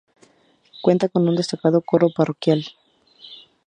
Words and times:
Cuenta 0.81 1.09
con 1.09 1.29
un 1.29 1.35
destacado 1.35 1.81
coro 1.81 2.09
parroquial. 2.09 2.65